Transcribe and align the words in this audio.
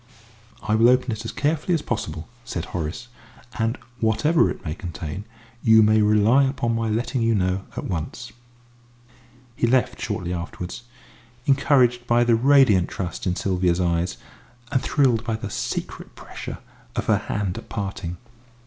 "I 0.63 0.73
will 0.73 0.89
open 0.89 1.11
it 1.11 1.25
as 1.25 1.31
carefully 1.31 1.75
as 1.75 1.83
possible," 1.83 2.27
said 2.43 2.65
Horace, 2.65 3.07
"and 3.59 3.77
whatever 3.99 4.49
it 4.49 4.65
may 4.65 4.73
contain, 4.73 5.25
you 5.61 5.83
may 5.83 6.01
rely 6.01 6.45
upon 6.45 6.73
my 6.73 6.89
letting 6.89 7.21
you 7.21 7.35
know 7.35 7.65
at 7.77 7.83
once." 7.85 8.31
He 9.55 9.67
left 9.67 10.01
shortly 10.01 10.33
afterwards, 10.33 10.85
encouraged 11.45 12.07
by 12.07 12.23
the 12.23 12.33
radiant 12.33 12.89
trust 12.89 13.27
in 13.27 13.35
Sylvia's 13.35 13.79
eyes, 13.79 14.17
and 14.71 14.81
thrilled 14.81 15.23
by 15.23 15.35
the 15.35 15.51
secret 15.51 16.15
pressure 16.15 16.57
of 16.95 17.05
her 17.05 17.19
hand 17.29 17.59
at 17.59 17.69
parting. 17.69 18.17